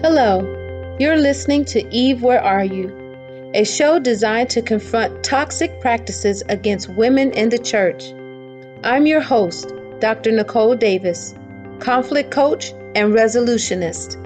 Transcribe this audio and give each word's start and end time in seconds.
Hello, 0.00 0.96
you're 1.00 1.16
listening 1.16 1.64
to 1.64 1.84
Eve 1.92 2.22
Where 2.22 2.40
Are 2.40 2.62
You? 2.62 3.50
A 3.54 3.64
show 3.64 3.98
designed 3.98 4.48
to 4.50 4.62
confront 4.62 5.24
toxic 5.24 5.80
practices 5.80 6.40
against 6.48 6.88
women 6.90 7.32
in 7.32 7.48
the 7.48 7.58
church. 7.58 8.12
I'm 8.84 9.08
your 9.08 9.20
host, 9.20 9.72
Dr. 9.98 10.30
Nicole 10.30 10.76
Davis, 10.76 11.34
conflict 11.80 12.30
coach 12.30 12.70
and 12.94 13.12
resolutionist. 13.12 14.16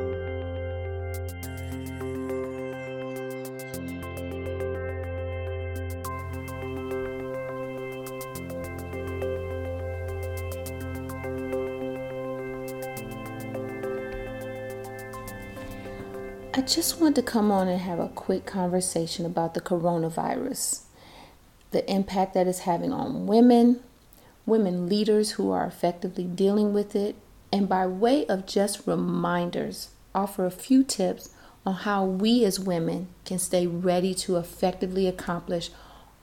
Just 16.72 16.98
wanted 17.00 17.16
to 17.16 17.22
come 17.22 17.50
on 17.50 17.68
and 17.68 17.80
have 17.80 17.98
a 17.98 18.08
quick 18.08 18.46
conversation 18.46 19.26
about 19.26 19.52
the 19.52 19.60
coronavirus, 19.60 20.82
the 21.70 21.90
impact 21.90 22.32
that 22.32 22.46
it's 22.46 22.60
having 22.60 22.92
on 22.92 23.26
women, 23.26 23.80
women 24.46 24.88
leaders 24.88 25.32
who 25.32 25.50
are 25.50 25.66
effectively 25.66 26.24
dealing 26.24 26.72
with 26.72 26.96
it, 26.96 27.14
and 27.52 27.68
by 27.68 27.86
way 27.86 28.24
of 28.26 28.46
just 28.46 28.86
reminders, 28.86 29.90
offer 30.14 30.46
a 30.46 30.50
few 30.50 30.82
tips 30.82 31.30
on 31.66 31.74
how 31.74 32.04
we 32.04 32.42
as 32.44 32.58
women 32.58 33.08
can 33.26 33.38
stay 33.38 33.66
ready 33.66 34.14
to 34.14 34.36
effectively 34.36 35.06
accomplish 35.06 35.70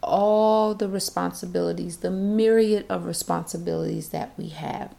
all 0.02 0.74
the 0.74 0.90
responsibilities, 0.90 1.98
the 1.98 2.10
myriad 2.10 2.86
of 2.90 3.06
responsibilities 3.06 4.10
that 4.10 4.32
we 4.36 4.50
have. 4.50 4.96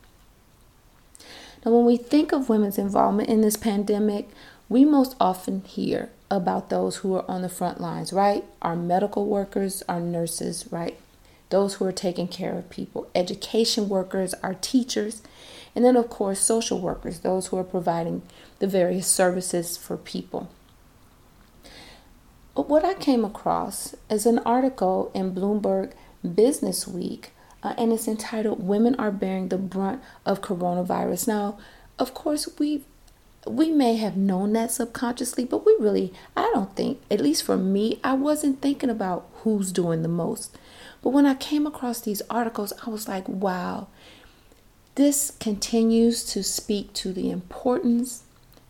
Now, 1.65 1.73
when 1.73 1.85
we 1.85 1.97
think 1.97 2.33
of 2.33 2.49
women's 2.49 2.79
involvement 2.79 3.29
in 3.29 3.41
this 3.41 3.57
pandemic, 3.57 4.31
we 4.71 4.85
most 4.85 5.17
often 5.21 5.63
hear 5.63 6.11
about 6.31 6.71
those 6.71 6.99
who 6.99 7.13
are 7.17 7.29
on 7.29 7.43
the 7.43 7.49
front 7.49 7.81
lines, 7.81 8.13
right? 8.13 8.45
Our 8.63 8.77
medical 8.77 9.27
workers, 9.27 9.83
our 9.89 10.01
nurses, 10.01 10.67
right? 10.71 10.97
Those 11.51 11.75
who 11.75 11.85
are 11.87 11.93
taking 11.93 12.29
care 12.29 12.57
of 12.57 12.71
people, 12.71 13.11
education 13.13 13.89
workers, 13.89 14.33
our 14.35 14.55
teachers, 14.55 15.23
and 15.75 15.85
then, 15.85 15.97
of 15.97 16.09
course, 16.09 16.41
social 16.41 16.81
workers, 16.81 17.21
those 17.21 17.49
who 17.49 17.59
are 17.59 17.65
providing 17.65 18.23
the 18.61 18.69
various 18.69 19.09
services 19.09 19.77
for 19.77 19.97
people. 19.97 20.49
But 22.55 22.69
what 22.69 22.85
I 22.85 22.95
came 22.95 23.25
across 23.25 23.97
is 24.09 24.25
an 24.25 24.39
article 24.41 25.11
in 25.15 25.35
Bloomberg 25.35 25.93
Business 26.23 26.87
Week, 26.87 27.33
uh, 27.65 27.75
and 27.77 27.93
it's 27.93 28.07
entitled 28.07 28.65
Women 28.65 28.95
Are 28.97 29.11
Bearing 29.11 29.49
the 29.49 29.59
Brunt 29.59 30.01
of 30.25 30.43
Coronavirus. 30.43 31.27
Now, 31.27 31.59
of 31.99 32.15
course, 32.15 32.49
we 32.59 32.85
we 33.47 33.71
may 33.71 33.97
have 33.97 34.17
known 34.17 34.53
that 34.53 34.71
subconsciously, 34.71 35.45
but 35.45 35.65
we 35.65 35.75
really, 35.81 36.13
I 36.37 36.51
don't 36.55 36.75
think, 36.77 37.01
at 37.11 37.21
least 37.21 37.43
for 37.43 37.57
me, 37.57 37.99
I 38.05 38.13
wasn't 38.13 38.61
thinking 38.61 38.91
about 38.91 39.29
who's 39.43 39.73
doing 39.73 40.03
the 40.03 40.09
most. 40.09 40.57
But 41.03 41.11
when 41.11 41.25
I 41.25 41.35
came 41.35 41.67
across 41.67 42.01
these 42.01 42.23
articles, 42.29 42.73
I 42.87 42.91
was 42.91 43.09
like, 43.09 43.27
wow, 43.29 43.89
this 44.97 45.31
continues 45.41 46.25
to 46.33 46.43
speak 46.43 46.93
to 46.95 47.13
the 47.13 47.31
importance 47.31 48.25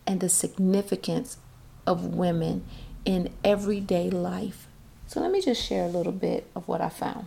and 0.07 0.21
the 0.21 0.29
significance 0.29 1.37
of 1.85 2.15
women 2.15 2.63
in 3.03 3.29
everyday 3.43 4.09
life. 4.09 4.67
So 5.07 5.19
let 5.19 5.31
me 5.31 5.41
just 5.41 5.61
share 5.61 5.83
a 5.83 5.89
little 5.89 6.13
bit 6.13 6.47
of 6.55 6.67
what 6.69 6.79
I 6.79 6.87
found. 6.87 7.25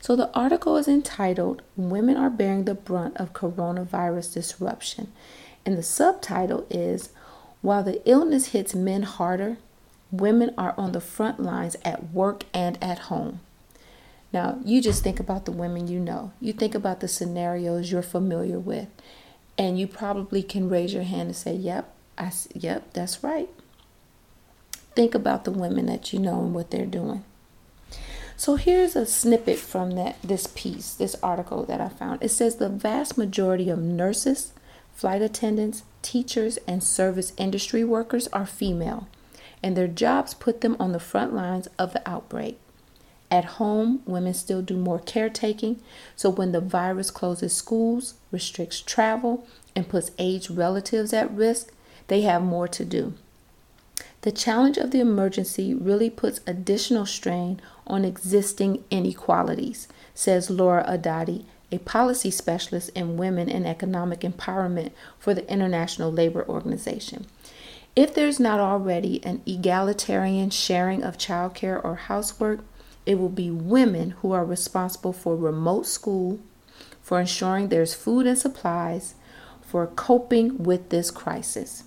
So 0.00 0.14
the 0.14 0.32
article 0.32 0.76
is 0.76 0.86
entitled 0.86 1.62
Women 1.76 2.16
Are 2.16 2.30
Bearing 2.30 2.64
the 2.64 2.74
Brunt 2.74 3.16
of 3.16 3.32
Coronavirus 3.32 4.34
Disruption. 4.34 5.12
And 5.64 5.76
the 5.76 5.82
subtitle 5.82 6.66
is 6.70 7.10
While 7.60 7.82
the 7.82 8.00
illness 8.08 8.48
hits 8.48 8.74
men 8.74 9.02
harder, 9.02 9.58
women 10.10 10.54
are 10.56 10.74
on 10.76 10.92
the 10.92 11.00
front 11.00 11.40
lines 11.40 11.76
at 11.84 12.10
work 12.12 12.44
and 12.54 12.82
at 12.82 12.98
home. 13.00 13.40
Now, 14.32 14.58
you 14.64 14.80
just 14.80 15.02
think 15.02 15.18
about 15.18 15.44
the 15.44 15.52
women 15.52 15.88
you 15.88 15.98
know. 15.98 16.32
You 16.40 16.52
think 16.52 16.74
about 16.74 17.00
the 17.00 17.08
scenarios 17.08 17.90
you're 17.90 18.02
familiar 18.02 18.58
with, 18.58 18.88
and 19.56 19.78
you 19.78 19.86
probably 19.86 20.42
can 20.42 20.68
raise 20.68 20.92
your 20.92 21.02
hand 21.02 21.28
and 21.28 21.36
say, 21.36 21.54
"Yep, 21.54 21.90
I 22.18 22.32
yep, 22.54 22.92
that's 22.92 23.24
right." 23.24 23.48
Think 24.94 25.14
about 25.14 25.44
the 25.44 25.50
women 25.50 25.86
that 25.86 26.12
you 26.12 26.18
know 26.18 26.40
and 26.40 26.54
what 26.54 26.70
they're 26.70 26.86
doing. 26.86 27.24
So 28.36 28.54
here's 28.56 28.94
a 28.94 29.06
snippet 29.06 29.58
from 29.58 29.92
that 29.92 30.16
this 30.22 30.46
piece, 30.46 30.94
this 30.94 31.16
article 31.22 31.64
that 31.64 31.80
I 31.80 31.88
found. 31.88 32.22
It 32.22 32.30
says 32.30 32.56
the 32.56 32.68
vast 32.68 33.18
majority 33.18 33.68
of 33.70 33.78
nurses, 33.80 34.52
flight 34.98 35.22
attendants, 35.22 35.84
teachers, 36.02 36.58
and 36.66 36.82
service 36.82 37.32
industry 37.36 37.84
workers 37.84 38.26
are 38.32 38.44
female, 38.44 39.06
and 39.62 39.76
their 39.76 39.86
jobs 39.86 40.34
put 40.34 40.60
them 40.60 40.76
on 40.80 40.90
the 40.90 40.98
front 40.98 41.32
lines 41.32 41.68
of 41.78 41.92
the 41.92 42.02
outbreak. 42.04 42.58
At 43.30 43.44
home, 43.44 44.02
women 44.06 44.34
still 44.34 44.60
do 44.60 44.76
more 44.76 44.98
caretaking, 44.98 45.80
so 46.16 46.30
when 46.30 46.50
the 46.50 46.60
virus 46.60 47.12
closes 47.12 47.56
schools, 47.56 48.14
restricts 48.32 48.80
travel, 48.80 49.46
and 49.76 49.88
puts 49.88 50.10
aged 50.18 50.50
relatives 50.50 51.12
at 51.12 51.30
risk, 51.30 51.72
they 52.08 52.22
have 52.22 52.42
more 52.42 52.66
to 52.66 52.84
do. 52.84 53.14
The 54.22 54.32
challenge 54.32 54.78
of 54.78 54.90
the 54.90 54.98
emergency 54.98 55.74
really 55.74 56.10
puts 56.10 56.40
additional 56.44 57.06
strain 57.06 57.60
on 57.86 58.04
existing 58.04 58.82
inequalities, 58.90 59.86
says 60.12 60.50
Laura 60.50 60.84
Addati, 60.88 61.44
a 61.70 61.78
policy 61.78 62.30
specialist 62.30 62.90
in 62.94 63.16
women 63.16 63.48
and 63.48 63.66
economic 63.66 64.20
empowerment 64.20 64.90
for 65.18 65.34
the 65.34 65.50
International 65.50 66.10
Labor 66.10 66.46
Organization. 66.48 67.26
If 67.94 68.14
there's 68.14 68.38
not 68.38 68.60
already 68.60 69.22
an 69.24 69.42
egalitarian 69.44 70.50
sharing 70.50 71.02
of 71.02 71.18
childcare 71.18 71.82
or 71.82 71.96
housework, 71.96 72.60
it 73.04 73.18
will 73.18 73.28
be 73.28 73.50
women 73.50 74.10
who 74.22 74.32
are 74.32 74.44
responsible 74.44 75.12
for 75.12 75.36
remote 75.36 75.86
school, 75.86 76.38
for 77.02 77.18
ensuring 77.18 77.68
there's 77.68 77.94
food 77.94 78.26
and 78.26 78.38
supplies, 78.38 79.14
for 79.62 79.86
coping 79.86 80.62
with 80.62 80.90
this 80.90 81.10
crisis. 81.10 81.84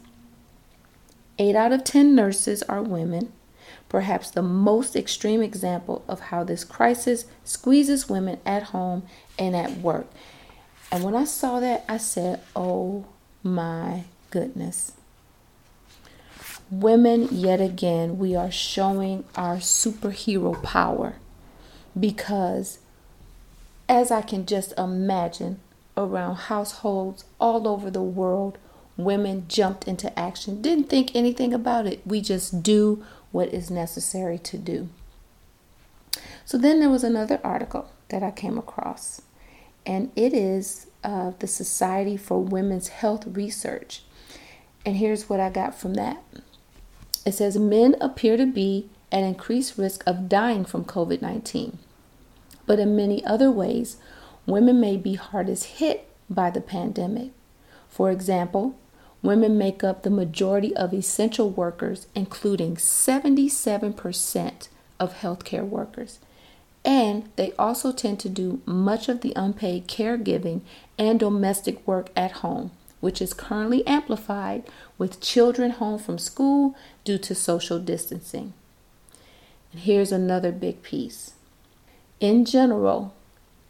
Eight 1.40 1.56
out 1.56 1.72
of 1.72 1.84
10 1.84 2.14
nurses 2.14 2.62
are 2.64 2.84
women, 2.84 3.32
perhaps 3.92 4.32
the 4.32 4.42
most 4.42 4.96
extreme 4.96 5.42
example 5.42 6.02
of 6.08 6.22
how 6.22 6.46
this 6.46 6.64
crisis 6.64 7.26
squeezes 7.44 8.08
women 8.08 8.40
at 8.46 8.64
home 8.64 9.04
and 9.38 9.54
at 9.54 9.80
work. 9.80 10.08
And 10.90 11.04
when 11.04 11.14
I 11.14 11.26
saw 11.26 11.60
that, 11.60 11.84
I 11.90 11.98
said, 11.98 12.40
oh 12.56 13.04
my 13.44 14.06
goodness. 14.30 14.94
Women, 16.70 17.28
yet 17.32 17.60
again, 17.60 18.18
we 18.18 18.34
are 18.34 18.50
showing 18.50 19.26
our 19.36 19.58
superhero 19.58 20.64
power 20.64 21.16
because, 22.00 22.80
as 23.90 24.10
I 24.10 24.22
can 24.22 24.46
just 24.46 24.72
imagine, 24.78 25.60
around 25.98 26.36
households 26.36 27.26
all 27.42 27.68
over 27.68 27.92
the 27.92 28.02
world, 28.02 28.58
women 28.96 29.50
jumped 29.50 29.86
into 29.86 30.18
action, 30.18 30.62
didn't 30.62 30.90
think 30.90 31.14
anything 31.14 31.54
about 31.54 31.88
it. 31.88 32.00
We 32.08 32.22
just 32.22 32.64
do 32.64 33.04
what 33.32 33.54
is 33.54 33.72
necessary 33.72 34.38
to 34.38 34.58
do. 34.58 34.90
So 36.46 36.58
then 36.58 36.80
there 36.80 36.90
was 36.90 37.04
another 37.04 37.40
article 37.44 37.90
that 38.10 38.24
I 38.24 38.32
came 38.32 38.58
across, 38.58 39.22
and 39.86 40.12
it 40.16 40.34
is 40.34 40.88
uh, 41.04 41.32
the 41.40 41.48
Society 41.48 42.18
for 42.18 42.44
Women's 42.44 42.90
Health 42.90 43.26
Research. 43.28 44.04
And 44.86 44.98
here's 44.98 45.30
what 45.30 45.40
I 45.40 45.50
got 45.50 45.76
from 45.76 45.94
that 45.96 46.24
it 47.26 47.34
says 47.34 47.58
men 47.58 47.96
appear 48.02 48.36
to 48.36 48.46
be 48.46 48.90
at 49.12 49.24
increased 49.24 49.78
risk 49.78 50.04
of 50.08 50.28
dying 50.28 50.66
from 50.66 50.86
COVID 50.86 51.22
19, 51.22 51.78
but 52.66 52.80
in 52.80 52.96
many 52.96 53.24
other 53.26 53.52
ways, 53.52 53.98
women 54.46 54.80
may 54.80 54.98
be 54.98 55.16
hardest 55.16 55.66
hit 55.78 56.10
by 56.30 56.50
the 56.50 56.62
pandemic. 56.62 57.32
For 57.88 58.10
example, 58.10 58.76
Women 59.24 59.58
make 59.58 59.84
up 59.84 60.02
the 60.02 60.10
majority 60.10 60.76
of 60.76 60.94
essential 60.94 61.50
workers, 61.50 62.08
including 62.16 62.76
77% 62.76 64.68
of 65.00 65.14
healthcare 65.16 65.68
workers. 65.68 66.20
And 66.84 67.30
they 67.36 67.54
also 67.54 67.92
tend 67.92 68.20
to 68.22 68.30
do 68.30 68.62
much 68.66 69.08
of 69.08 69.22
the 69.22 69.34
unpaid 69.36 69.88
caregiving 69.88 70.62
and 70.98 71.20
domestic 71.20 71.86
work 71.88 72.10
at 72.16 72.32
home, 72.44 72.72
which 73.00 73.22
is 73.22 73.34
currently 73.34 73.86
amplified 73.86 74.64
with 74.98 75.22
children 75.22 75.72
home 75.72 76.00
from 76.00 76.18
school 76.18 76.76
due 77.04 77.20
to 77.20 77.36
social 77.36 77.80
distancing. 77.80 78.54
And 79.72 79.82
here's 79.82 80.12
another 80.12 80.52
big 80.52 80.82
piece. 80.82 81.34
In 82.20 82.46
general, 82.46 83.14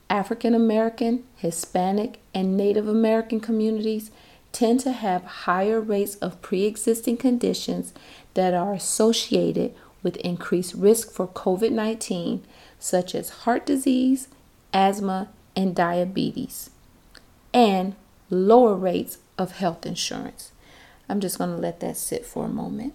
African 0.10 0.54
American, 0.54 1.24
Hispanic, 1.36 2.20
and 2.34 2.58
Native 2.58 2.88
American 2.88 3.40
communities 3.40 4.12
tend 4.52 4.80
to 4.82 4.92
have 4.92 5.24
higher 5.24 5.80
rates 5.80 6.16
of 6.16 6.42
pre 6.42 6.66
existing 6.66 7.18
conditions 7.18 7.94
that 8.34 8.54
are 8.54 8.74
associated 8.74 9.74
with 10.04 10.18
increased 10.18 10.74
risk 10.74 11.12
for 11.12 11.28
COVID 11.28 11.72
19, 11.72 12.44
such 12.80 13.14
as 13.16 13.30
heart 13.30 13.66
disease, 13.66 14.28
asthma, 14.74 15.30
and 15.56 15.76
diabetes, 15.76 16.70
and 17.54 17.96
lower 18.30 18.76
rates 18.76 19.20
of 19.38 19.54
health 19.54 19.86
insurance. 19.86 20.52
I'm 21.10 21.20
just 21.20 21.38
going 21.38 21.52
to 21.52 21.58
let 21.58 21.82
that 21.82 21.98
sit 21.98 22.26
for 22.26 22.46
a 22.46 22.50
moment. 22.50 22.94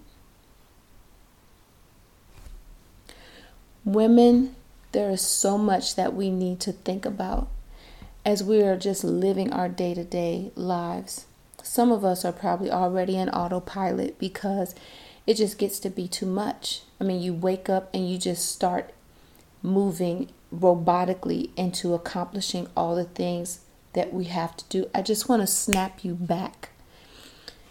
Women, 3.84 4.56
there 4.92 5.10
is 5.10 5.20
so 5.20 5.58
much 5.58 5.94
that 5.94 6.14
we 6.14 6.30
need 6.30 6.58
to 6.60 6.72
think 6.72 7.04
about 7.04 7.48
as 8.24 8.42
we 8.42 8.62
are 8.62 8.76
just 8.76 9.04
living 9.04 9.52
our 9.52 9.68
day 9.68 9.94
to 9.94 10.02
day 10.02 10.50
lives. 10.56 11.26
Some 11.66 11.90
of 11.90 12.04
us 12.04 12.24
are 12.24 12.32
probably 12.32 12.70
already 12.70 13.16
in 13.16 13.28
autopilot 13.28 14.20
because 14.20 14.74
it 15.26 15.34
just 15.34 15.58
gets 15.58 15.80
to 15.80 15.90
be 15.90 16.06
too 16.06 16.24
much. 16.24 16.82
I 17.00 17.04
mean, 17.04 17.20
you 17.20 17.34
wake 17.34 17.68
up 17.68 17.90
and 17.92 18.08
you 18.08 18.18
just 18.18 18.48
start 18.48 18.94
moving 19.62 20.28
robotically 20.54 21.50
into 21.56 21.92
accomplishing 21.92 22.68
all 22.76 22.94
the 22.94 23.04
things 23.04 23.60
that 23.94 24.14
we 24.14 24.24
have 24.24 24.56
to 24.56 24.64
do. 24.68 24.88
I 24.94 25.02
just 25.02 25.28
want 25.28 25.42
to 25.42 25.46
snap 25.46 26.04
you 26.04 26.14
back 26.14 26.70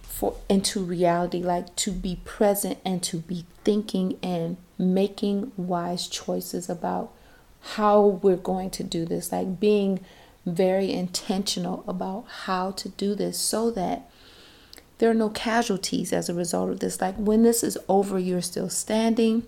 for 0.01 0.35
into 0.49 0.83
reality 0.83 1.41
like 1.41 1.73
to 1.77 1.91
be 1.91 2.19
present 2.25 2.79
and 2.83 3.01
to 3.03 3.17
be 3.17 3.45
thinking 3.63 4.19
and 4.21 4.57
making 4.77 5.53
wise 5.55 6.07
choices 6.09 6.69
about 6.69 7.13
how 7.61 8.05
we're 8.05 8.35
going 8.35 8.69
to 8.71 8.83
do 8.83 9.05
this 9.05 9.31
like 9.31 9.59
being 9.59 9.99
very 10.45 10.91
intentional 10.91 11.83
about 11.87 12.25
how 12.45 12.71
to 12.71 12.89
do 12.89 13.15
this 13.15 13.37
so 13.37 13.71
that 13.71 14.09
there 14.97 15.09
are 15.09 15.15
no 15.15 15.29
casualties 15.29 16.13
as 16.13 16.29
a 16.29 16.33
result 16.33 16.69
of 16.69 16.79
this 16.79 17.01
like 17.01 17.15
when 17.15 17.43
this 17.43 17.63
is 17.63 17.77
over 17.89 18.19
you're 18.19 18.41
still 18.41 18.69
standing 18.69 19.47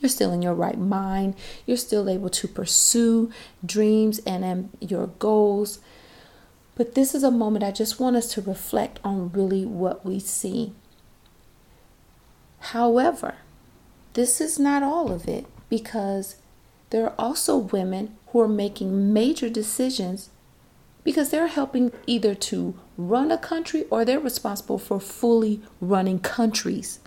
you're 0.00 0.08
still 0.08 0.32
in 0.32 0.42
your 0.42 0.54
right 0.54 0.78
mind. 0.78 1.34
You're 1.66 1.76
still 1.76 2.08
able 2.08 2.30
to 2.30 2.48
pursue 2.48 3.30
dreams 3.64 4.18
and 4.20 4.44
um, 4.44 4.70
your 4.80 5.08
goals. 5.18 5.78
But 6.74 6.94
this 6.94 7.14
is 7.14 7.22
a 7.22 7.30
moment 7.30 7.64
I 7.64 7.70
just 7.70 8.00
want 8.00 8.16
us 8.16 8.32
to 8.34 8.40
reflect 8.40 8.98
on 9.04 9.30
really 9.32 9.66
what 9.66 10.04
we 10.04 10.18
see. 10.18 10.72
However, 12.60 13.36
this 14.14 14.40
is 14.40 14.58
not 14.58 14.82
all 14.82 15.12
of 15.12 15.28
it 15.28 15.46
because 15.68 16.36
there 16.90 17.04
are 17.04 17.14
also 17.18 17.56
women 17.56 18.16
who 18.28 18.40
are 18.40 18.48
making 18.48 19.12
major 19.12 19.48
decisions 19.48 20.30
because 21.02 21.30
they're 21.30 21.46
helping 21.46 21.92
either 22.06 22.34
to 22.34 22.74
run 22.96 23.30
a 23.30 23.38
country 23.38 23.84
or 23.90 24.04
they're 24.04 24.20
responsible 24.20 24.78
for 24.78 25.00
fully 25.00 25.62
running 25.80 26.18
countries. 26.18 27.00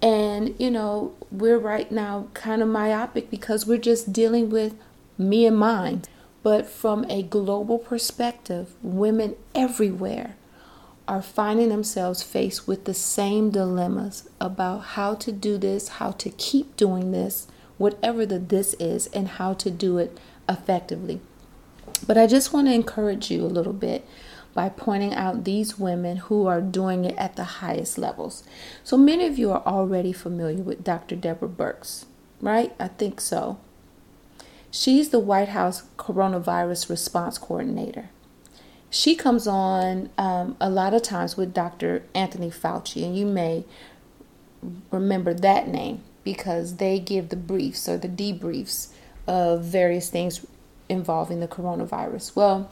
And, 0.00 0.54
you 0.58 0.70
know, 0.70 1.14
we're 1.30 1.58
right 1.58 1.90
now 1.92 2.28
kind 2.32 2.62
of 2.62 2.68
myopic 2.68 3.30
because 3.30 3.66
we're 3.66 3.78
just 3.78 4.12
dealing 4.12 4.48
with 4.48 4.74
me 5.18 5.44
and 5.44 5.58
mine. 5.58 6.02
But 6.42 6.66
from 6.66 7.04
a 7.10 7.22
global 7.22 7.78
perspective, 7.78 8.72
women 8.82 9.36
everywhere 9.54 10.36
are 11.06 11.20
finding 11.20 11.68
themselves 11.68 12.22
faced 12.22 12.66
with 12.66 12.84
the 12.84 12.94
same 12.94 13.50
dilemmas 13.50 14.28
about 14.40 14.78
how 14.78 15.14
to 15.16 15.32
do 15.32 15.58
this, 15.58 15.88
how 15.88 16.12
to 16.12 16.30
keep 16.30 16.76
doing 16.76 17.12
this, 17.12 17.46
whatever 17.80 18.26
the 18.26 18.38
this 18.38 18.74
is, 18.74 19.06
and 19.06 19.26
how 19.26 19.54
to 19.54 19.70
do 19.70 19.96
it 19.96 20.18
effectively. 20.46 21.18
But 22.06 22.18
I 22.18 22.26
just 22.26 22.52
want 22.52 22.66
to 22.68 22.74
encourage 22.74 23.30
you 23.30 23.42
a 23.42 23.46
little 23.46 23.72
bit 23.72 24.06
by 24.52 24.68
pointing 24.68 25.14
out 25.14 25.44
these 25.44 25.78
women 25.78 26.18
who 26.18 26.46
are 26.46 26.60
doing 26.60 27.06
it 27.06 27.16
at 27.16 27.36
the 27.36 27.44
highest 27.44 27.96
levels. 27.96 28.44
So 28.84 28.98
many 28.98 29.26
of 29.26 29.38
you 29.38 29.50
are 29.50 29.62
already 29.64 30.12
familiar 30.12 30.62
with 30.62 30.84
Dr. 30.84 31.16
Deborah 31.16 31.48
Birx, 31.48 32.04
right? 32.42 32.74
I 32.78 32.88
think 32.88 33.18
so. 33.18 33.58
She's 34.70 35.08
the 35.08 35.18
White 35.18 35.48
House 35.48 35.84
Coronavirus 35.96 36.90
Response 36.90 37.38
Coordinator. 37.38 38.10
She 38.90 39.16
comes 39.16 39.46
on 39.46 40.10
um, 40.18 40.54
a 40.60 40.68
lot 40.68 40.92
of 40.92 41.00
times 41.00 41.38
with 41.38 41.54
Dr. 41.54 42.02
Anthony 42.14 42.50
Fauci, 42.50 43.04
and 43.04 43.16
you 43.16 43.24
may 43.24 43.64
remember 44.90 45.32
that 45.32 45.66
name 45.66 46.02
because 46.24 46.76
they 46.76 46.98
give 46.98 47.28
the 47.28 47.36
briefs 47.36 47.88
or 47.88 47.98
the 47.98 48.08
debriefs 48.08 48.88
of 49.26 49.64
various 49.64 50.10
things 50.10 50.44
involving 50.88 51.40
the 51.40 51.48
coronavirus. 51.48 52.34
Well, 52.34 52.70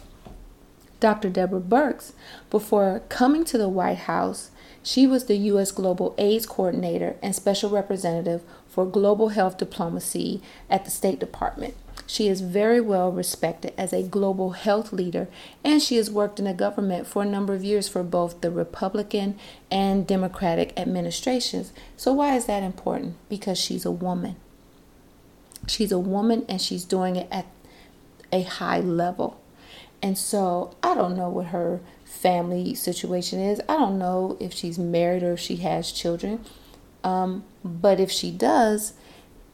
Dr. 1.00 1.30
Deborah 1.30 1.60
Birx, 1.60 2.12
before 2.50 3.02
coming 3.08 3.44
to 3.44 3.56
the 3.56 3.68
White 3.68 3.98
House, 3.98 4.50
she 4.82 5.06
was 5.06 5.26
the 5.26 5.36
U.S. 5.36 5.70
Global 5.70 6.14
AIDS 6.18 6.46
Coordinator 6.46 7.16
and 7.22 7.34
Special 7.34 7.70
Representative 7.70 8.42
for 8.66 8.84
Global 8.86 9.28
Health 9.28 9.58
Diplomacy 9.58 10.42
at 10.68 10.84
the 10.84 10.90
State 10.90 11.20
Department. 11.20 11.74
She 12.06 12.28
is 12.28 12.40
very 12.40 12.80
well 12.80 13.12
respected 13.12 13.74
as 13.76 13.92
a 13.92 14.02
global 14.02 14.50
health 14.50 14.92
leader, 14.92 15.28
and 15.64 15.82
she 15.82 15.96
has 15.96 16.10
worked 16.10 16.38
in 16.38 16.46
the 16.46 16.54
government 16.54 17.06
for 17.06 17.22
a 17.22 17.26
number 17.26 17.54
of 17.54 17.64
years 17.64 17.88
for 17.88 18.02
both 18.02 18.40
the 18.40 18.50
Republican 18.50 19.38
and 19.70 20.06
Democratic 20.06 20.72
administrations. 20.78 21.72
So, 21.96 22.12
why 22.12 22.36
is 22.36 22.46
that 22.46 22.62
important? 22.62 23.16
Because 23.28 23.58
she's 23.58 23.84
a 23.84 23.90
woman. 23.90 24.36
She's 25.66 25.92
a 25.92 25.98
woman 25.98 26.46
and 26.48 26.62
she's 26.62 26.84
doing 26.84 27.16
it 27.16 27.28
at 27.30 27.46
a 28.32 28.42
high 28.42 28.80
level. 28.80 29.40
And 30.02 30.16
so 30.16 30.76
I 30.82 30.94
don't 30.94 31.16
know 31.16 31.28
what 31.28 31.46
her 31.46 31.80
family 32.04 32.74
situation 32.74 33.40
is. 33.40 33.60
I 33.68 33.76
don't 33.76 33.98
know 33.98 34.36
if 34.40 34.52
she's 34.52 34.78
married 34.78 35.22
or 35.22 35.32
if 35.34 35.40
she 35.40 35.56
has 35.56 35.92
children. 35.92 36.44
Um, 37.04 37.44
but 37.64 38.00
if 38.00 38.10
she 38.10 38.30
does, 38.30 38.92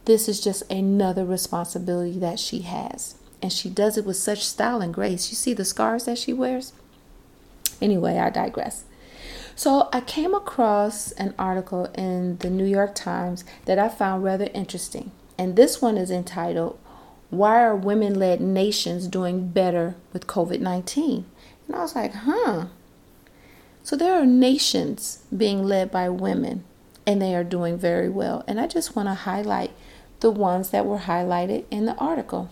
this 0.04 0.28
is 0.28 0.40
just 0.40 0.70
another 0.70 1.24
responsibility 1.24 2.18
that 2.18 2.38
she 2.38 2.60
has. 2.60 3.14
And 3.40 3.52
she 3.52 3.68
does 3.68 3.98
it 3.98 4.04
with 4.04 4.16
such 4.16 4.44
style 4.44 4.80
and 4.80 4.92
grace. 4.92 5.30
You 5.30 5.36
see 5.36 5.54
the 5.54 5.64
scars 5.64 6.04
that 6.04 6.18
she 6.18 6.32
wears? 6.32 6.72
Anyway, 7.80 8.18
I 8.18 8.30
digress. 8.30 8.84
So 9.56 9.88
I 9.92 10.00
came 10.00 10.34
across 10.34 11.12
an 11.12 11.34
article 11.38 11.86
in 11.94 12.38
the 12.38 12.50
New 12.50 12.64
York 12.64 12.94
Times 12.94 13.44
that 13.66 13.78
I 13.78 13.88
found 13.88 14.24
rather 14.24 14.48
interesting. 14.54 15.12
And 15.38 15.56
this 15.56 15.80
one 15.80 15.96
is 15.96 16.10
entitled 16.10 16.78
why 17.30 17.62
are 17.62 17.74
women 17.74 18.18
led 18.18 18.40
nations 18.40 19.08
doing 19.08 19.48
better 19.48 19.96
with 20.12 20.26
COVID 20.26 20.60
19? 20.60 21.24
And 21.66 21.76
I 21.76 21.80
was 21.80 21.96
like, 21.96 22.14
huh. 22.14 22.66
So 23.82 23.96
there 23.96 24.14
are 24.14 24.26
nations 24.26 25.24
being 25.36 25.64
led 25.64 25.90
by 25.90 26.08
women 26.08 26.64
and 27.06 27.20
they 27.20 27.34
are 27.34 27.44
doing 27.44 27.76
very 27.76 28.08
well. 28.08 28.44
And 28.46 28.60
I 28.60 28.66
just 28.66 28.96
want 28.96 29.08
to 29.08 29.14
highlight 29.14 29.72
the 30.24 30.30
ones 30.30 30.70
that 30.70 30.86
were 30.86 31.00
highlighted 31.00 31.64
in 31.70 31.84
the 31.84 31.94
article. 31.96 32.48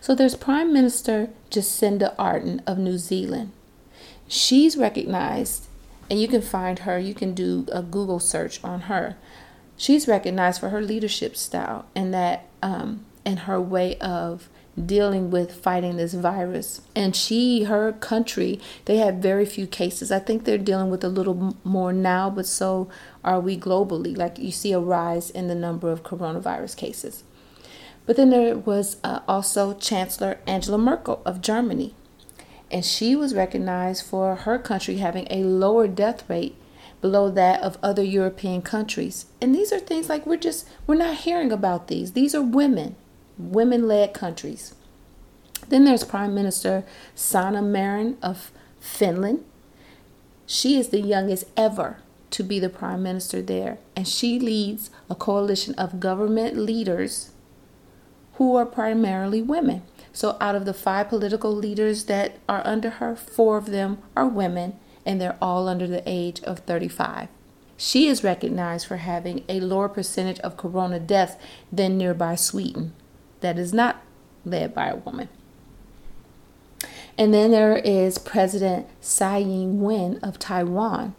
So 0.00 0.14
there's 0.14 0.34
Prime 0.34 0.72
Minister 0.72 1.28
Jacinda 1.50 2.16
Ardern 2.16 2.62
of 2.66 2.78
New 2.78 2.96
Zealand. 2.96 3.52
She's 4.26 4.74
recognized, 4.74 5.66
and 6.08 6.18
you 6.18 6.28
can 6.28 6.40
find 6.40 6.78
her, 6.78 6.98
you 6.98 7.12
can 7.12 7.34
do 7.34 7.66
a 7.70 7.82
Google 7.82 8.20
search 8.20 8.64
on 8.64 8.82
her. 8.82 9.18
She's 9.76 10.08
recognized 10.08 10.60
for 10.60 10.70
her 10.70 10.80
leadership 10.80 11.36
style 11.36 11.84
and 11.94 12.14
that 12.14 12.46
um, 12.62 13.04
and 13.22 13.40
her 13.40 13.60
way 13.60 13.98
of 13.98 14.48
dealing 14.86 15.30
with 15.30 15.52
fighting 15.52 15.96
this 15.96 16.14
virus. 16.14 16.80
And 16.94 17.14
she, 17.14 17.64
her 17.64 17.92
country, 17.92 18.60
they 18.84 18.96
have 18.98 19.16
very 19.16 19.44
few 19.44 19.66
cases. 19.66 20.12
I 20.12 20.18
think 20.18 20.44
they're 20.44 20.58
dealing 20.58 20.90
with 20.90 21.04
a 21.04 21.08
little 21.08 21.56
more 21.64 21.92
now, 21.92 22.30
but 22.30 22.46
so 22.46 22.88
are 23.24 23.40
we 23.40 23.56
globally. 23.56 24.16
Like 24.16 24.38
you 24.38 24.52
see 24.52 24.72
a 24.72 24.80
rise 24.80 25.30
in 25.30 25.48
the 25.48 25.54
number 25.54 25.90
of 25.90 26.02
coronavirus 26.02 26.76
cases. 26.76 27.24
But 28.06 28.16
then 28.16 28.30
there 28.30 28.56
was 28.56 28.96
uh, 29.04 29.20
also 29.28 29.74
Chancellor 29.74 30.38
Angela 30.46 30.78
Merkel 30.78 31.22
of 31.24 31.40
Germany. 31.40 31.94
And 32.70 32.84
she 32.84 33.16
was 33.16 33.34
recognized 33.34 34.06
for 34.06 34.34
her 34.36 34.58
country 34.58 34.96
having 34.96 35.26
a 35.30 35.42
lower 35.42 35.88
death 35.88 36.28
rate 36.28 36.56
below 37.00 37.30
that 37.30 37.60
of 37.62 37.78
other 37.82 38.02
European 38.02 38.62
countries. 38.62 39.26
And 39.40 39.54
these 39.54 39.72
are 39.72 39.78
things 39.80 40.08
like 40.08 40.26
we're 40.26 40.36
just, 40.36 40.68
we're 40.86 40.94
not 40.94 41.18
hearing 41.18 41.50
about 41.50 41.88
these. 41.88 42.12
These 42.12 42.34
are 42.34 42.42
women 42.42 42.96
women 43.40 43.88
led 43.88 44.14
countries. 44.14 44.74
Then 45.68 45.84
there's 45.84 46.04
Prime 46.04 46.34
Minister 46.34 46.84
Sanna 47.14 47.62
Marin 47.62 48.16
of 48.22 48.50
Finland. 48.80 49.44
She 50.46 50.78
is 50.78 50.88
the 50.88 51.00
youngest 51.00 51.44
ever 51.56 51.98
to 52.30 52.42
be 52.42 52.58
the 52.58 52.68
prime 52.68 53.02
minister 53.02 53.42
there, 53.42 53.78
and 53.94 54.06
she 54.06 54.38
leads 54.38 54.90
a 55.08 55.14
coalition 55.14 55.74
of 55.74 56.00
government 56.00 56.56
leaders 56.56 57.30
who 58.34 58.56
are 58.56 58.66
primarily 58.66 59.42
women. 59.42 59.82
So, 60.12 60.36
out 60.40 60.56
of 60.56 60.64
the 60.64 60.74
five 60.74 61.08
political 61.08 61.54
leaders 61.54 62.06
that 62.06 62.38
are 62.48 62.66
under 62.66 62.90
her, 62.90 63.14
four 63.14 63.58
of 63.58 63.66
them 63.66 63.98
are 64.16 64.26
women, 64.26 64.78
and 65.06 65.20
they're 65.20 65.38
all 65.40 65.68
under 65.68 65.86
the 65.86 66.02
age 66.04 66.40
of 66.42 66.60
35. 66.60 67.28
She 67.76 68.08
is 68.08 68.24
recognized 68.24 68.86
for 68.86 68.96
having 68.96 69.44
a 69.48 69.60
lower 69.60 69.88
percentage 69.88 70.40
of 70.40 70.56
corona 70.56 70.98
deaths 70.98 71.36
than 71.72 71.96
nearby 71.96 72.34
Sweden 72.34 72.92
that 73.40 73.58
is 73.58 73.72
not 73.72 74.02
led 74.44 74.74
by 74.74 74.88
a 74.88 74.96
woman. 74.96 75.28
And 77.18 77.34
then 77.34 77.50
there 77.50 77.76
is 77.76 78.18
President 78.18 78.86
Tsai 79.02 79.40
Ing 79.40 79.82
wen 79.82 80.18
of 80.22 80.38
Taiwan. 80.38 81.14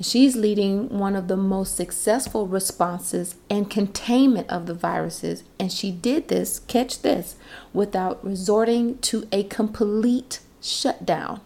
She's 0.00 0.34
leading 0.34 0.98
one 0.98 1.14
of 1.14 1.28
the 1.28 1.36
most 1.36 1.76
successful 1.76 2.46
responses 2.46 3.36
and 3.48 3.70
containment 3.70 4.48
of 4.50 4.66
the 4.66 4.74
viruses. 4.74 5.44
And 5.60 5.70
she 5.70 5.92
did 5.92 6.28
this, 6.28 6.58
catch 6.58 7.02
this, 7.02 7.36
without 7.72 8.24
resorting 8.24 8.98
to 9.00 9.28
a 9.30 9.44
complete 9.44 10.40
shutdown. 10.60 11.40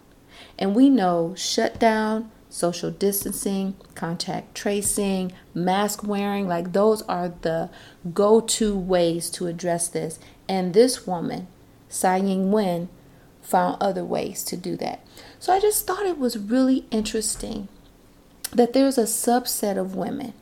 And 0.57 0.75
we 0.75 0.89
know 0.89 1.35
shutdown 1.35 2.31
social 2.57 2.89
distancing, 2.89 3.75
contact 3.93 4.55
tracing, 4.55 5.31
mask 5.53 6.01
wearing. 6.03 6.47
Like, 6.47 6.73
those 6.73 7.03
are 7.03 7.31
the 7.41 7.69
go 8.15 8.41
to 8.41 8.75
ways 8.75 9.29
to 9.31 9.45
address 9.45 9.87
this. 9.87 10.17
And 10.49 10.73
this 10.73 11.05
woman, 11.05 11.47
Tsai 11.89 12.17
Ing 12.17 12.51
wen, 12.51 12.89
found 13.43 13.77
other 13.79 14.03
ways 14.03 14.43
to 14.45 14.57
do 14.57 14.75
that. 14.77 15.05
So 15.39 15.53
I 15.53 15.59
just 15.59 15.85
thought 15.85 16.07
it 16.07 16.17
was 16.17 16.37
really 16.37 16.85
interesting 16.89 17.67
that 18.51 18.73
there's 18.73 18.97
a 18.97 19.03
subset 19.03 19.77
of 19.77 19.95
women 19.95 20.33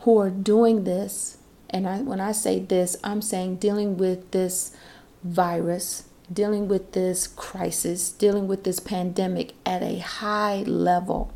who 0.00 0.18
are 0.18 0.30
doing 0.30 0.82
this. 0.82 1.38
And 1.70 1.86
I, 1.86 1.98
when 2.00 2.20
I 2.20 2.32
say 2.32 2.58
this, 2.58 2.96
I'm 3.04 3.22
saying 3.22 3.56
dealing 3.56 3.96
with 3.96 4.32
this 4.32 4.74
virus, 5.22 6.08
dealing 6.32 6.66
with 6.66 6.92
this 6.92 7.28
crisis, 7.28 8.10
dealing 8.10 8.48
with 8.48 8.64
this 8.64 8.80
pandemic 8.80 9.54
at 9.64 9.82
a 9.82 9.98
high 9.98 10.64
level. 10.66 11.32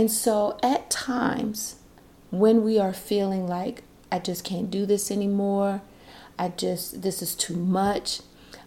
And 0.00 0.10
so 0.10 0.58
at 0.62 0.88
times 0.88 1.76
when 2.30 2.64
we 2.64 2.78
are 2.78 2.94
feeling 2.94 3.46
like, 3.46 3.82
I 4.10 4.18
just 4.18 4.44
can't 4.44 4.70
do 4.70 4.86
this 4.86 5.10
anymore, 5.10 5.82
I 6.38 6.48
just, 6.48 7.02
this 7.02 7.20
is 7.20 7.34
too 7.34 7.54
much. 7.54 8.22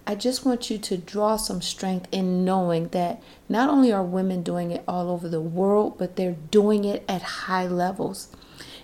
I 0.06 0.14
just 0.14 0.46
want 0.46 0.70
you 0.70 0.78
to 0.78 0.96
draw 0.96 1.38
some 1.38 1.60
strength 1.60 2.08
in 2.12 2.46
knowing 2.46 2.90
that 2.90 3.20
not 3.50 3.68
only 3.68 3.92
are 3.92 4.04
women 4.04 4.44
doing 4.44 4.70
it 4.70 4.84
all 4.88 5.10
over 5.10 5.28
the 5.28 5.42
world, 5.42 5.98
but 5.98 6.18
they're 6.18 6.38
doing 6.52 6.86
it 6.86 7.04
at 7.10 7.24
high 7.24 7.66
levels. 7.66 8.28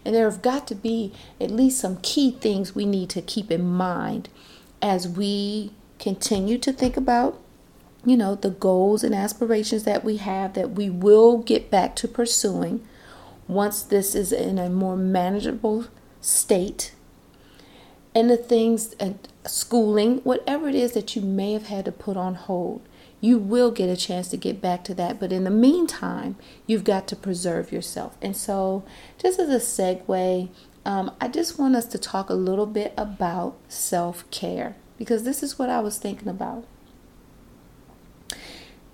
And 0.04 0.16
there 0.16 0.28
have 0.28 0.42
got 0.42 0.66
to 0.70 0.76
be 0.76 1.14
at 1.40 1.52
least 1.52 1.80
some 1.80 2.00
key 2.02 2.32
things 2.32 2.74
we 2.74 2.88
need 2.88 3.12
to 3.12 3.22
keep 3.22 3.52
in 3.52 3.64
mind 3.64 4.28
as 4.82 5.08
we 5.08 5.72
continue 6.00 6.58
to 6.58 6.74
think 6.74 6.98
about, 6.98 7.40
you 8.06 8.16
know, 8.16 8.36
the 8.36 8.50
goals 8.50 9.04
and 9.04 9.14
aspirations 9.14 9.84
that 9.84 10.04
we 10.04 10.18
have 10.18 10.54
that 10.54 10.72
we 10.72 10.90
will 10.90 11.40
get 11.40 11.70
back 11.70 11.96
to 11.98 12.08
pursuing 12.08 12.86
once 13.48 13.82
this 13.82 14.16
is 14.16 14.32
in 14.32 14.58
a 14.58 14.70
more 14.70 14.96
manageable 14.96 15.86
state. 16.22 16.94
And 18.16 18.30
the 18.30 18.38
things 18.38 18.94
and 19.00 19.20
schooling, 19.46 20.18
whatever 20.20 20.70
it 20.70 20.76
is 20.76 20.94
that 20.94 21.16
you 21.16 21.22
may 21.22 21.54
have 21.54 21.68
had 21.68 21.86
to 21.86 21.92
put 21.92 22.18
on 22.18 22.36
hold, 22.36 22.82
you 23.22 23.38
will 23.38 23.72
get 23.72 23.90
a 23.90 23.98
chance 23.98 24.30
to 24.30 24.38
get 24.38 24.62
back 24.62 24.84
to 24.86 24.94
that. 24.96 25.20
But 25.20 25.32
in 25.32 25.44
the 25.44 25.52
meantime, 25.52 26.38
you've 26.66 26.84
got 26.84 27.08
to 27.10 27.16
preserve 27.16 27.72
yourself. 27.72 28.18
And 28.22 28.36
so, 28.36 28.84
just 29.18 29.40
as 29.40 29.50
a 29.50 29.58
segue, 29.58 30.50
um, 30.86 31.12
I 31.20 31.28
just 31.28 31.60
want 31.60 31.76
us 31.76 31.86
to 31.88 31.98
talk 31.98 32.30
a 32.30 32.36
little 32.36 32.66
bit 32.66 32.94
about 32.98 33.58
self 33.68 34.30
care 34.32 34.76
because 34.98 35.24
this 35.24 35.44
is 35.44 35.60
what 35.60 35.70
I 35.70 35.82
was 35.82 35.98
thinking 35.98 36.30
about. 36.30 36.66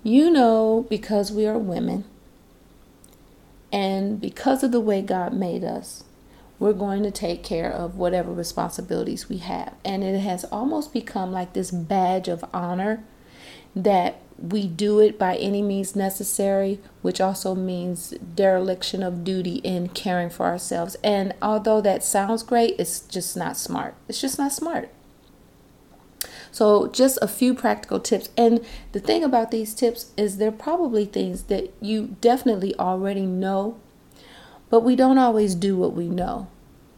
You 0.06 0.30
know, 0.30 0.86
because 0.88 1.32
we 1.32 1.48
are 1.48 1.58
women, 1.58 2.04
and 3.72 4.20
because 4.20 4.62
of 4.62 4.70
the 4.70 4.78
way 4.78 5.02
God 5.02 5.32
made 5.32 5.64
us, 5.64 6.04
we're 6.60 6.74
going 6.74 7.02
to 7.02 7.10
take 7.10 7.42
care 7.42 7.68
of 7.68 7.96
whatever 7.96 8.32
responsibilities 8.32 9.28
we 9.28 9.38
have. 9.38 9.74
And 9.84 10.04
it 10.04 10.20
has 10.20 10.44
almost 10.44 10.92
become 10.92 11.32
like 11.32 11.54
this 11.54 11.72
badge 11.72 12.28
of 12.28 12.44
honor 12.54 13.02
that 13.74 14.20
we 14.38 14.68
do 14.68 15.00
it 15.00 15.18
by 15.18 15.34
any 15.38 15.60
means 15.60 15.96
necessary, 15.96 16.78
which 17.02 17.20
also 17.20 17.56
means 17.56 18.10
dereliction 18.32 19.02
of 19.02 19.24
duty 19.24 19.56
in 19.64 19.88
caring 19.88 20.30
for 20.30 20.46
ourselves. 20.46 20.94
And 21.02 21.34
although 21.42 21.80
that 21.80 22.04
sounds 22.04 22.44
great, 22.44 22.76
it's 22.78 23.00
just 23.00 23.36
not 23.36 23.56
smart. 23.56 23.96
It's 24.06 24.20
just 24.20 24.38
not 24.38 24.52
smart. 24.52 24.88
So, 26.56 26.86
just 26.86 27.18
a 27.20 27.28
few 27.28 27.52
practical 27.52 28.00
tips. 28.00 28.30
And 28.34 28.64
the 28.92 28.98
thing 28.98 29.22
about 29.22 29.50
these 29.50 29.74
tips 29.74 30.12
is 30.16 30.38
they're 30.38 30.50
probably 30.50 31.04
things 31.04 31.42
that 31.52 31.70
you 31.82 32.16
definitely 32.22 32.74
already 32.78 33.26
know, 33.26 33.76
but 34.70 34.80
we 34.80 34.96
don't 34.96 35.18
always 35.18 35.54
do 35.54 35.76
what 35.76 35.92
we 35.92 36.08
know. 36.08 36.48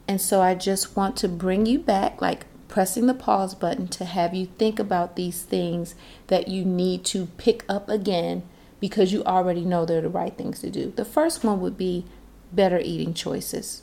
And 0.06 0.20
so, 0.20 0.40
I 0.40 0.54
just 0.54 0.96
want 0.96 1.16
to 1.16 1.28
bring 1.28 1.66
you 1.66 1.80
back, 1.80 2.22
like 2.22 2.46
pressing 2.68 3.06
the 3.06 3.14
pause 3.14 3.56
button 3.56 3.88
to 3.88 4.04
have 4.04 4.32
you 4.32 4.46
think 4.46 4.78
about 4.78 5.16
these 5.16 5.42
things 5.42 5.96
that 6.28 6.46
you 6.46 6.64
need 6.64 7.04
to 7.06 7.26
pick 7.36 7.64
up 7.68 7.88
again 7.88 8.44
because 8.78 9.12
you 9.12 9.24
already 9.24 9.64
know 9.64 9.84
they're 9.84 10.02
the 10.02 10.08
right 10.08 10.38
things 10.38 10.60
to 10.60 10.70
do. 10.70 10.92
The 10.94 11.04
first 11.04 11.42
one 11.42 11.60
would 11.60 11.76
be 11.76 12.04
better 12.52 12.78
eating 12.78 13.12
choices. 13.12 13.82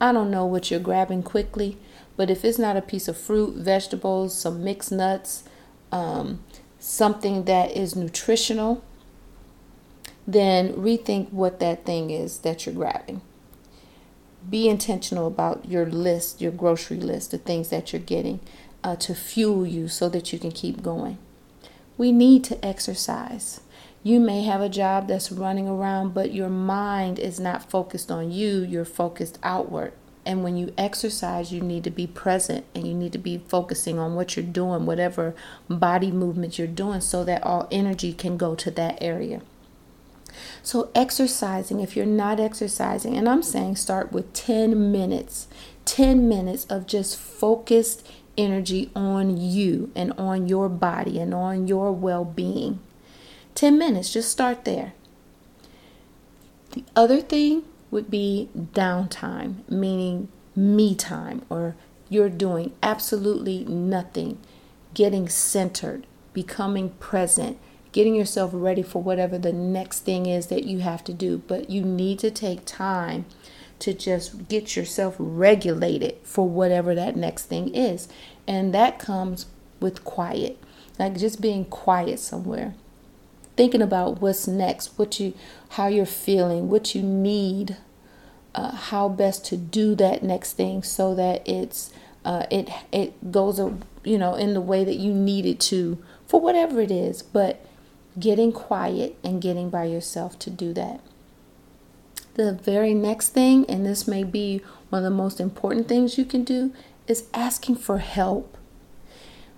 I 0.00 0.12
don't 0.12 0.30
know 0.30 0.46
what 0.46 0.70
you're 0.70 0.78
grabbing 0.78 1.24
quickly, 1.24 1.78
but 2.20 2.28
if 2.28 2.44
it's 2.44 2.58
not 2.58 2.76
a 2.76 2.82
piece 2.82 3.08
of 3.08 3.16
fruit, 3.16 3.54
vegetables, 3.56 4.36
some 4.36 4.62
mixed 4.62 4.92
nuts, 4.92 5.44
um, 5.90 6.44
something 6.78 7.44
that 7.46 7.74
is 7.74 7.96
nutritional, 7.96 8.84
then 10.26 10.74
rethink 10.74 11.32
what 11.32 11.60
that 11.60 11.86
thing 11.86 12.10
is 12.10 12.40
that 12.40 12.66
you're 12.66 12.74
grabbing 12.74 13.22
be 14.48 14.68
intentional 14.68 15.26
about 15.26 15.68
your 15.68 15.86
list, 15.86 16.40
your 16.40 16.52
grocery 16.52 16.98
list, 16.98 17.30
the 17.30 17.38
things 17.38 17.68
that 17.68 17.92
you're 17.92 18.00
getting 18.00 18.40
uh, 18.82 18.96
to 18.96 19.14
fuel 19.14 19.66
you 19.66 19.88
so 19.88 20.08
that 20.08 20.32
you 20.32 20.38
can 20.38 20.50
keep 20.50 20.82
going. 20.82 21.18
We 21.96 22.12
need 22.12 22.44
to 22.44 22.64
exercise. 22.64 23.60
You 24.02 24.18
may 24.18 24.42
have 24.44 24.62
a 24.62 24.70
job 24.70 25.08
that's 25.08 25.30
running 25.30 25.68
around, 25.68 26.14
but 26.14 26.32
your 26.32 26.48
mind 26.48 27.18
is 27.18 27.38
not 27.38 27.68
focused 27.68 28.10
on 28.10 28.30
you, 28.30 28.60
you're 28.60 28.86
focused 28.86 29.38
outward. 29.42 29.92
And 30.30 30.44
when 30.44 30.56
you 30.56 30.72
exercise, 30.78 31.52
you 31.52 31.60
need 31.60 31.82
to 31.82 31.90
be 31.90 32.06
present 32.06 32.64
and 32.72 32.86
you 32.86 32.94
need 32.94 33.10
to 33.14 33.18
be 33.18 33.38
focusing 33.48 33.98
on 33.98 34.14
what 34.14 34.36
you're 34.36 34.44
doing, 34.46 34.86
whatever 34.86 35.34
body 35.68 36.12
movement 36.12 36.56
you're 36.56 36.68
doing, 36.68 37.00
so 37.00 37.24
that 37.24 37.42
all 37.42 37.66
energy 37.72 38.12
can 38.12 38.36
go 38.36 38.54
to 38.54 38.70
that 38.70 38.96
area. 39.00 39.42
So, 40.62 40.92
exercising, 40.94 41.80
if 41.80 41.96
you're 41.96 42.06
not 42.06 42.38
exercising, 42.38 43.16
and 43.16 43.28
I'm 43.28 43.42
saying 43.42 43.74
start 43.74 44.12
with 44.12 44.32
10 44.32 44.92
minutes, 44.92 45.48
10 45.84 46.28
minutes 46.28 46.64
of 46.66 46.86
just 46.86 47.18
focused 47.18 48.06
energy 48.38 48.92
on 48.94 49.36
you 49.36 49.90
and 49.96 50.12
on 50.12 50.46
your 50.46 50.68
body 50.68 51.18
and 51.18 51.34
on 51.34 51.66
your 51.66 51.90
well 51.90 52.24
being. 52.24 52.78
10 53.56 53.76
minutes, 53.76 54.12
just 54.12 54.30
start 54.30 54.64
there. 54.64 54.92
The 56.70 56.84
other 56.94 57.20
thing 57.20 57.64
would 57.90 58.10
be 58.10 58.48
downtime, 58.56 59.68
meaning 59.68 60.28
me 60.54 60.94
time, 60.94 61.42
or 61.48 61.76
you're 62.08 62.28
doing 62.28 62.72
absolutely 62.82 63.64
nothing, 63.64 64.38
getting 64.94 65.28
centered, 65.28 66.06
becoming 66.32 66.90
present 67.00 67.58
getting 67.92 68.14
yourself 68.14 68.50
ready 68.54 68.82
for 68.82 69.02
whatever 69.02 69.38
the 69.38 69.52
next 69.52 70.00
thing 70.00 70.26
is 70.26 70.46
that 70.46 70.64
you 70.64 70.78
have 70.78 71.02
to 71.04 71.12
do. 71.12 71.38
But 71.38 71.70
you 71.70 71.82
need 71.82 72.18
to 72.20 72.30
take 72.30 72.64
time 72.64 73.26
to 73.80 73.94
just 73.94 74.48
get 74.48 74.76
yourself 74.76 75.16
regulated 75.18 76.16
for 76.22 76.48
whatever 76.48 76.94
that 76.94 77.16
next 77.16 77.46
thing 77.46 77.74
is. 77.74 78.08
And 78.46 78.74
that 78.74 78.98
comes 78.98 79.46
with 79.80 80.04
quiet, 80.04 80.58
like 80.98 81.18
just 81.18 81.40
being 81.40 81.64
quiet 81.64 82.18
somewhere. 82.18 82.74
Thinking 83.60 83.82
about 83.82 84.22
what's 84.22 84.48
next, 84.48 84.98
what 84.98 85.20
you, 85.20 85.34
how 85.76 85.86
you're 85.86 86.06
feeling, 86.06 86.70
what 86.70 86.94
you 86.94 87.02
need, 87.02 87.76
uh, 88.54 88.74
how 88.74 89.06
best 89.10 89.44
to 89.44 89.58
do 89.58 89.94
that 89.96 90.22
next 90.22 90.54
thing, 90.54 90.82
so 90.82 91.14
that 91.14 91.46
it's 91.46 91.92
uh, 92.24 92.46
it 92.50 92.70
it 92.90 93.30
goes, 93.30 93.58
you 94.02 94.16
know, 94.16 94.34
in 94.34 94.54
the 94.54 94.62
way 94.62 94.82
that 94.82 94.96
you 94.96 95.12
need 95.12 95.44
it 95.44 95.60
to 95.60 96.02
for 96.26 96.40
whatever 96.40 96.80
it 96.80 96.90
is. 96.90 97.20
But 97.20 97.62
getting 98.18 98.50
quiet 98.50 99.18
and 99.22 99.42
getting 99.42 99.68
by 99.68 99.84
yourself 99.84 100.38
to 100.38 100.48
do 100.48 100.72
that. 100.72 101.02
The 102.36 102.54
very 102.54 102.94
next 102.94 103.28
thing, 103.34 103.66
and 103.68 103.84
this 103.84 104.08
may 104.08 104.24
be 104.24 104.62
one 104.88 105.04
of 105.04 105.04
the 105.04 105.14
most 105.14 105.38
important 105.38 105.86
things 105.86 106.16
you 106.16 106.24
can 106.24 106.44
do, 106.44 106.72
is 107.06 107.24
asking 107.34 107.76
for 107.76 107.98
help. 107.98 108.56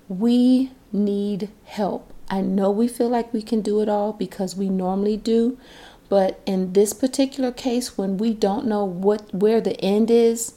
We 0.09 0.73
need 0.91 1.51
help. 1.67 2.12
I 2.33 2.41
know 2.41 2.71
we 2.71 2.89
feel 2.89 3.11
like 3.11 3.31
we 3.35 3.43
can 3.43 3.61
do 3.61 3.83
it 3.83 3.91
all 3.91 4.15
because 4.15 4.57
we 4.57 4.71
normally 4.71 5.19
do, 5.19 5.59
but 6.09 6.41
in 6.47 6.73
this 6.73 6.95
particular 6.95 7.53
case 7.53 7.99
when 7.99 8.17
we 8.17 8.33
don't 8.33 8.67
know 8.67 8.87
what 8.87 9.35
where 9.35 9.61
the 9.61 9.79
end 9.85 10.11
is, 10.11 10.55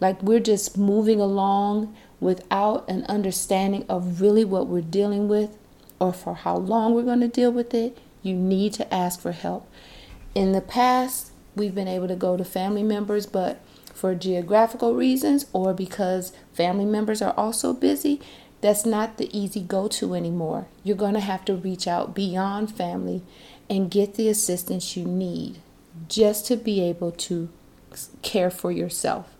like 0.00 0.22
we're 0.22 0.40
just 0.40 0.78
moving 0.78 1.20
along 1.20 1.94
without 2.18 2.88
an 2.88 3.04
understanding 3.10 3.84
of 3.90 4.22
really 4.22 4.42
what 4.42 4.68
we're 4.68 4.80
dealing 4.80 5.28
with, 5.28 5.58
or 6.00 6.14
for 6.14 6.34
how 6.34 6.56
long 6.56 6.94
we're 6.94 7.02
going 7.02 7.20
to 7.20 7.28
deal 7.28 7.52
with 7.52 7.74
it, 7.74 7.98
you 8.22 8.32
need 8.34 8.72
to 8.72 8.94
ask 8.94 9.20
for 9.20 9.32
help. 9.32 9.70
In 10.34 10.52
the 10.52 10.62
past, 10.62 11.32
we've 11.54 11.74
been 11.74 11.88
able 11.88 12.08
to 12.08 12.16
go 12.16 12.38
to 12.38 12.44
family 12.44 12.82
members, 12.82 13.26
but 13.26 13.60
for 13.92 14.14
geographical 14.14 14.94
reasons 14.94 15.44
or 15.52 15.74
because 15.74 16.32
family 16.54 16.86
members 16.86 17.20
are 17.20 17.34
also 17.36 17.74
busy, 17.74 18.18
that's 18.60 18.84
not 18.84 19.16
the 19.16 19.36
easy 19.36 19.60
go 19.60 19.88
to 19.88 20.14
anymore. 20.14 20.66
You're 20.82 20.96
going 20.96 21.14
to 21.14 21.20
have 21.20 21.44
to 21.46 21.54
reach 21.54 21.86
out 21.86 22.14
beyond 22.14 22.74
family 22.74 23.22
and 23.70 23.90
get 23.90 24.14
the 24.14 24.28
assistance 24.28 24.96
you 24.96 25.04
need 25.04 25.58
just 26.08 26.46
to 26.46 26.56
be 26.56 26.80
able 26.80 27.12
to 27.12 27.48
care 28.22 28.50
for 28.50 28.70
yourself. 28.70 29.34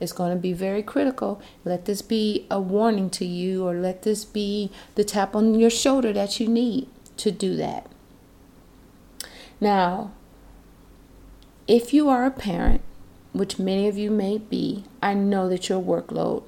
It's 0.00 0.12
going 0.12 0.34
to 0.34 0.40
be 0.40 0.52
very 0.52 0.82
critical. 0.82 1.40
Let 1.64 1.84
this 1.84 2.02
be 2.02 2.46
a 2.50 2.60
warning 2.60 3.08
to 3.10 3.24
you, 3.24 3.66
or 3.66 3.74
let 3.74 4.02
this 4.02 4.24
be 4.24 4.70
the 4.96 5.04
tap 5.04 5.36
on 5.36 5.54
your 5.54 5.70
shoulder 5.70 6.12
that 6.12 6.40
you 6.40 6.48
need 6.48 6.88
to 7.18 7.30
do 7.30 7.54
that. 7.56 7.86
Now, 9.60 10.10
if 11.68 11.94
you 11.94 12.08
are 12.08 12.24
a 12.24 12.32
parent, 12.32 12.80
which 13.32 13.60
many 13.60 13.86
of 13.86 13.96
you 13.96 14.10
may 14.10 14.38
be, 14.38 14.84
I 15.00 15.14
know 15.14 15.48
that 15.48 15.68
your 15.68 15.80
workload 15.80 16.42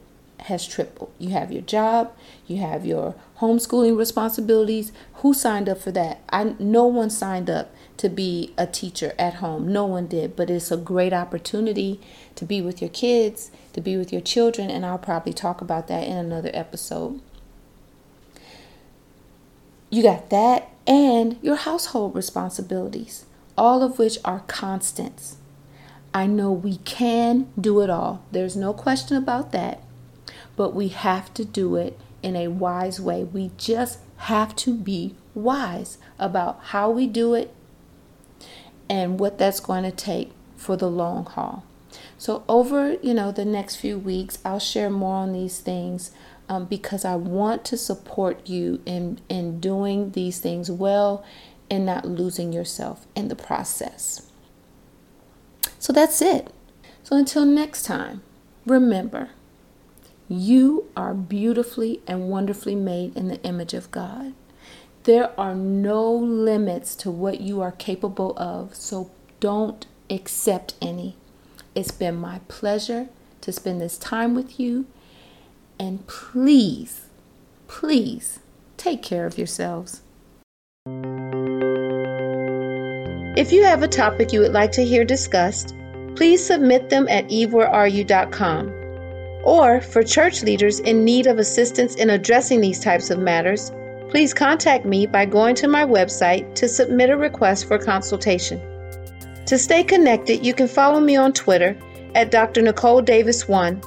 has 0.44 0.66
tripled. 0.66 1.10
You 1.18 1.30
have 1.30 1.50
your 1.50 1.62
job, 1.62 2.12
you 2.46 2.58
have 2.58 2.84
your 2.84 3.14
homeschooling 3.38 3.96
responsibilities. 3.96 4.92
Who 5.14 5.32
signed 5.32 5.70
up 5.70 5.78
for 5.78 5.90
that? 5.92 6.20
I 6.28 6.54
no 6.58 6.84
one 6.84 7.08
signed 7.08 7.48
up 7.48 7.74
to 7.96 8.10
be 8.10 8.52
a 8.58 8.66
teacher 8.66 9.14
at 9.18 9.34
home. 9.34 9.72
No 9.72 9.86
one 9.86 10.06
did, 10.06 10.36
but 10.36 10.50
it's 10.50 10.70
a 10.70 10.76
great 10.76 11.14
opportunity 11.14 11.98
to 12.34 12.44
be 12.44 12.60
with 12.60 12.82
your 12.82 12.90
kids, 12.90 13.50
to 13.72 13.80
be 13.80 13.96
with 13.96 14.12
your 14.12 14.20
children, 14.20 14.70
and 14.70 14.84
I'll 14.84 14.98
probably 14.98 15.32
talk 15.32 15.60
about 15.62 15.88
that 15.88 16.06
in 16.06 16.16
another 16.16 16.50
episode. 16.52 17.22
You 19.88 20.02
got 20.02 20.28
that 20.30 20.68
and 20.86 21.38
your 21.40 21.56
household 21.56 22.14
responsibilities, 22.14 23.24
all 23.56 23.82
of 23.82 23.98
which 23.98 24.18
are 24.24 24.40
constants. 24.40 25.36
I 26.12 26.26
know 26.26 26.52
we 26.52 26.76
can 26.78 27.48
do 27.58 27.80
it 27.80 27.88
all. 27.88 28.22
There's 28.30 28.56
no 28.56 28.74
question 28.74 29.16
about 29.16 29.52
that. 29.52 29.80
But 30.56 30.74
we 30.74 30.88
have 30.88 31.32
to 31.34 31.44
do 31.44 31.76
it 31.76 31.98
in 32.22 32.36
a 32.36 32.48
wise 32.48 33.00
way. 33.00 33.24
We 33.24 33.50
just 33.56 33.98
have 34.16 34.54
to 34.56 34.74
be 34.74 35.14
wise 35.34 35.98
about 36.18 36.60
how 36.66 36.90
we 36.90 37.06
do 37.06 37.34
it 37.34 37.54
and 38.88 39.18
what 39.18 39.38
that's 39.38 39.60
going 39.60 39.84
to 39.84 39.90
take 39.90 40.30
for 40.56 40.76
the 40.76 40.88
long 40.88 41.26
haul. 41.26 41.64
So 42.16 42.44
over, 42.48 42.94
you 43.02 43.14
know, 43.14 43.32
the 43.32 43.44
next 43.44 43.76
few 43.76 43.98
weeks, 43.98 44.38
I'll 44.44 44.58
share 44.58 44.90
more 44.90 45.16
on 45.16 45.32
these 45.32 45.60
things 45.60 46.12
um, 46.48 46.66
because 46.66 47.04
I 47.04 47.16
want 47.16 47.64
to 47.66 47.76
support 47.76 48.48
you 48.48 48.80
in 48.84 49.20
in 49.28 49.60
doing 49.60 50.12
these 50.12 50.40
things 50.40 50.70
well 50.70 51.24
and 51.70 51.86
not 51.86 52.04
losing 52.04 52.52
yourself 52.52 53.06
in 53.14 53.28
the 53.28 53.36
process. 53.36 54.30
So 55.78 55.92
that's 55.92 56.20
it. 56.22 56.52
So 57.02 57.16
until 57.16 57.44
next 57.44 57.82
time, 57.82 58.22
remember, 58.66 59.30
you 60.28 60.86
are 60.96 61.14
beautifully 61.14 62.00
and 62.06 62.28
wonderfully 62.28 62.74
made 62.74 63.16
in 63.16 63.28
the 63.28 63.42
image 63.42 63.74
of 63.74 63.90
God. 63.90 64.32
There 65.04 65.38
are 65.38 65.54
no 65.54 66.12
limits 66.12 66.96
to 66.96 67.10
what 67.10 67.40
you 67.40 67.60
are 67.60 67.72
capable 67.72 68.32
of, 68.38 68.74
so 68.74 69.10
don't 69.40 69.86
accept 70.08 70.74
any. 70.80 71.16
It's 71.74 71.90
been 71.90 72.16
my 72.16 72.40
pleasure 72.48 73.08
to 73.42 73.52
spend 73.52 73.80
this 73.80 73.98
time 73.98 74.34
with 74.34 74.58
you. 74.58 74.86
And 75.78 76.06
please, 76.06 77.02
please 77.68 78.38
take 78.78 79.02
care 79.02 79.26
of 79.26 79.36
yourselves. 79.36 80.00
If 83.36 83.52
you 83.52 83.64
have 83.64 83.82
a 83.82 83.88
topic 83.88 84.32
you 84.32 84.40
would 84.40 84.52
like 84.52 84.72
to 84.72 84.84
hear 84.84 85.04
discussed, 85.04 85.74
please 86.14 86.44
submit 86.44 86.88
them 86.88 87.08
at 87.08 87.28
evewhereareyou.com. 87.28 88.83
Or 89.44 89.80
for 89.80 90.02
church 90.02 90.42
leaders 90.42 90.80
in 90.80 91.04
need 91.04 91.26
of 91.26 91.38
assistance 91.38 91.94
in 91.96 92.10
addressing 92.10 92.60
these 92.60 92.80
types 92.80 93.10
of 93.10 93.18
matters, 93.18 93.70
please 94.10 94.32
contact 94.32 94.84
me 94.86 95.06
by 95.06 95.26
going 95.26 95.54
to 95.56 95.68
my 95.68 95.84
website 95.84 96.54
to 96.54 96.68
submit 96.68 97.10
a 97.10 97.16
request 97.16 97.68
for 97.68 97.78
consultation. 97.78 98.60
To 99.46 99.58
stay 99.58 99.84
connected, 99.84 100.44
you 100.44 100.54
can 100.54 100.68
follow 100.68 101.00
me 101.00 101.16
on 101.16 101.32
Twitter 101.32 101.76
at 102.14 102.30
Dr. 102.30 102.62
Nicole 102.62 103.02
Davis 103.02 103.46
1 103.46 103.82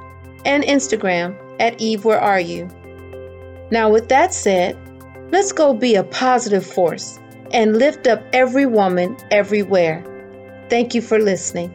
and 0.45 0.63
Instagram 0.63 1.35
at 1.59 1.81
Eve 1.81 2.05
Where 2.05 2.19
Are 2.19 2.39
You? 2.39 2.69
Now, 3.71 3.89
with 3.89 4.09
that 4.09 4.33
said, 4.33 4.77
let's 5.31 5.51
go 5.51 5.73
be 5.73 5.95
a 5.95 6.03
positive 6.03 6.65
force 6.65 7.19
and 7.51 7.77
lift 7.77 8.07
up 8.07 8.21
every 8.33 8.65
woman 8.65 9.17
everywhere. 9.31 10.03
Thank 10.69 10.93
you 10.93 11.01
for 11.01 11.19
listening. 11.19 11.73